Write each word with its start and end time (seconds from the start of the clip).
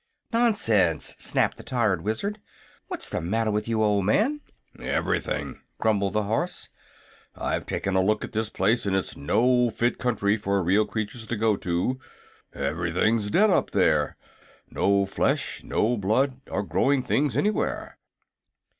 "Nonsense!" 0.33 1.15
snapped 1.19 1.57
the 1.57 1.63
tired 1.63 2.01
Wizard. 2.03 2.39
"What's 2.87 3.07
the 3.07 3.21
matter 3.21 3.51
with 3.51 3.67
you, 3.67 3.83
old 3.83 4.03
man?" 4.03 4.41
"Everything," 4.79 5.59
grumbled 5.77 6.13
the 6.13 6.23
horse. 6.23 6.69
"I've 7.35 7.67
taken 7.67 7.95
a 7.95 8.01
look 8.01 8.23
at 8.23 8.31
this 8.31 8.49
place, 8.49 8.87
and 8.87 8.95
it's 8.95 9.15
no 9.15 9.69
fit 9.69 9.99
country 9.99 10.37
for 10.37 10.63
real 10.63 10.87
creatures 10.87 11.27
to 11.27 11.35
go 11.35 11.55
to. 11.57 11.99
Everything's 12.51 13.29
dead, 13.29 13.51
up 13.51 13.69
there 13.69 14.17
no 14.71 15.05
flesh 15.05 15.63
or 15.71 15.99
blood 15.99 16.41
or 16.49 16.63
growing 16.63 17.03
thing 17.03 17.29
anywhere." 17.37 17.99